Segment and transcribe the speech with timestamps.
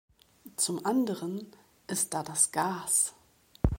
[0.55, 1.45] Zum anderen
[1.85, 3.13] ist da das Gas.